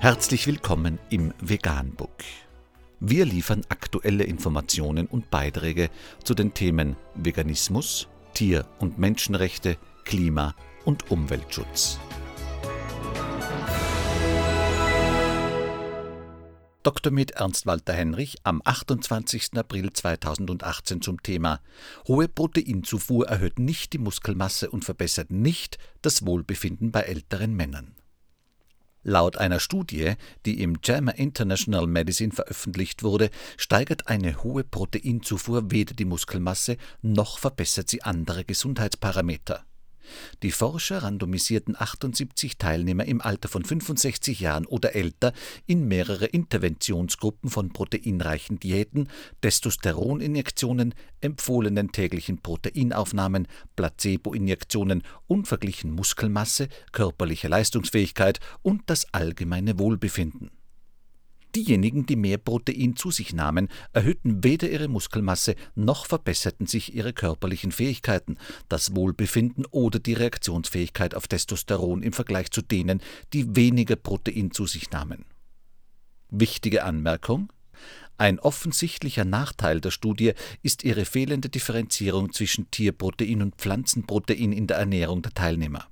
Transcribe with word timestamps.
Herzlich 0.00 0.46
willkommen 0.46 1.00
im 1.10 1.34
Veganbook. 1.40 2.22
Wir 3.00 3.24
liefern 3.24 3.62
aktuelle 3.68 4.22
Informationen 4.22 5.08
und 5.08 5.28
Beiträge 5.28 5.90
zu 6.22 6.34
den 6.34 6.54
Themen 6.54 6.94
Veganismus, 7.16 8.06
Tier- 8.32 8.64
und 8.78 9.00
Menschenrechte, 9.00 9.76
Klima- 10.04 10.54
und 10.84 11.10
Umweltschutz. 11.10 11.98
Dr. 16.84 17.12
mit 17.12 17.32
Ernst 17.32 17.66
Walter 17.66 17.92
Henrich 17.92 18.36
am 18.44 18.62
28. 18.64 19.58
April 19.58 19.92
2018 19.92 21.02
zum 21.02 21.24
Thema 21.24 21.60
Hohe 22.06 22.28
Proteinzufuhr 22.28 23.26
erhöht 23.26 23.58
nicht 23.58 23.94
die 23.94 23.98
Muskelmasse 23.98 24.70
und 24.70 24.84
verbessert 24.84 25.32
nicht 25.32 25.76
das 26.02 26.24
Wohlbefinden 26.24 26.92
bei 26.92 27.00
älteren 27.00 27.56
Männern. 27.56 27.97
Laut 29.08 29.38
einer 29.38 29.58
Studie, 29.58 30.16
die 30.44 30.62
im 30.62 30.80
JAMA 30.84 31.12
International 31.12 31.86
Medicine 31.86 32.30
veröffentlicht 32.30 33.02
wurde, 33.02 33.30
steigert 33.56 34.06
eine 34.06 34.44
hohe 34.44 34.64
Proteinzufuhr 34.64 35.70
weder 35.70 35.94
die 35.94 36.04
Muskelmasse 36.04 36.76
noch 37.00 37.38
verbessert 37.38 37.88
sie 37.88 38.02
andere 38.02 38.44
Gesundheitsparameter. 38.44 39.64
Die 40.42 40.50
Forscher 40.50 41.02
randomisierten 41.02 41.74
78 41.78 42.58
Teilnehmer 42.58 43.04
im 43.04 43.20
Alter 43.20 43.48
von 43.48 43.64
65 43.64 44.40
Jahren 44.40 44.66
oder 44.66 44.94
älter 44.94 45.32
in 45.66 45.88
mehrere 45.88 46.26
Interventionsgruppen 46.26 47.50
von 47.50 47.72
proteinreichen 47.72 48.58
Diäten, 48.58 49.08
Testosteroninjektionen, 49.40 50.94
empfohlenen 51.20 51.92
täglichen 51.92 52.38
Proteinaufnahmen, 52.38 53.48
Placebo-Injektionen 53.76 55.02
und 55.26 55.48
verglichen 55.48 55.90
Muskelmasse, 55.92 56.68
körperliche 56.92 57.48
Leistungsfähigkeit 57.48 58.40
und 58.62 58.82
das 58.86 59.12
allgemeine 59.12 59.78
Wohlbefinden 59.78 60.50
Diejenigen, 61.54 62.06
die 62.06 62.16
mehr 62.16 62.38
Protein 62.38 62.96
zu 62.96 63.10
sich 63.10 63.32
nahmen, 63.32 63.68
erhöhten 63.92 64.44
weder 64.44 64.68
ihre 64.68 64.88
Muskelmasse 64.88 65.54
noch 65.74 66.06
verbesserten 66.06 66.66
sich 66.66 66.94
ihre 66.94 67.12
körperlichen 67.12 67.72
Fähigkeiten, 67.72 68.36
das 68.68 68.94
Wohlbefinden 68.94 69.64
oder 69.70 69.98
die 69.98 70.14
Reaktionsfähigkeit 70.14 71.14
auf 71.14 71.26
Testosteron 71.26 72.02
im 72.02 72.12
Vergleich 72.12 72.50
zu 72.50 72.62
denen, 72.62 73.00
die 73.32 73.56
weniger 73.56 73.96
Protein 73.96 74.50
zu 74.50 74.66
sich 74.66 74.90
nahmen. 74.90 75.24
Wichtige 76.30 76.84
Anmerkung 76.84 77.50
ein 78.20 78.40
offensichtlicher 78.40 79.24
Nachteil 79.24 79.80
der 79.80 79.92
Studie 79.92 80.32
ist 80.62 80.82
ihre 80.82 81.04
fehlende 81.04 81.48
Differenzierung 81.48 82.32
zwischen 82.32 82.68
Tierprotein 82.72 83.42
und 83.42 83.54
Pflanzenprotein 83.54 84.52
in 84.52 84.66
der 84.66 84.78
Ernährung 84.78 85.22
der 85.22 85.32
Teilnehmer. 85.34 85.86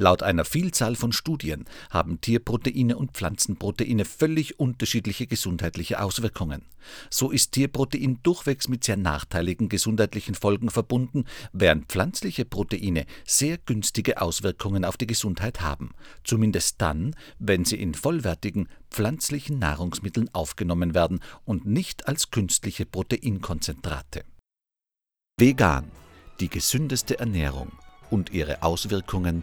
Laut 0.00 0.22
einer 0.22 0.46
Vielzahl 0.46 0.96
von 0.96 1.12
Studien 1.12 1.66
haben 1.90 2.22
Tierproteine 2.22 2.96
und 2.96 3.12
Pflanzenproteine 3.12 4.06
völlig 4.06 4.58
unterschiedliche 4.58 5.26
gesundheitliche 5.26 6.00
Auswirkungen. 6.00 6.62
So 7.10 7.30
ist 7.30 7.52
Tierprotein 7.52 8.18
durchwegs 8.22 8.66
mit 8.68 8.82
sehr 8.82 8.96
nachteiligen 8.96 9.68
gesundheitlichen 9.68 10.34
Folgen 10.34 10.70
verbunden, 10.70 11.26
während 11.52 11.92
pflanzliche 11.92 12.46
Proteine 12.46 13.04
sehr 13.26 13.58
günstige 13.58 14.22
Auswirkungen 14.22 14.86
auf 14.86 14.96
die 14.96 15.06
Gesundheit 15.06 15.60
haben, 15.60 15.90
zumindest 16.24 16.80
dann, 16.80 17.14
wenn 17.38 17.66
sie 17.66 17.76
in 17.76 17.92
vollwertigen 17.92 18.70
pflanzlichen 18.90 19.58
Nahrungsmitteln 19.58 20.30
aufgenommen 20.32 20.94
werden 20.94 21.20
und 21.44 21.66
nicht 21.66 22.08
als 22.08 22.30
künstliche 22.30 22.86
Proteinkonzentrate. 22.86 24.24
Vegan, 25.36 25.90
die 26.40 26.48
gesündeste 26.48 27.18
Ernährung 27.18 27.72
und 28.10 28.30
ihre 28.30 28.62
Auswirkungen 28.62 29.42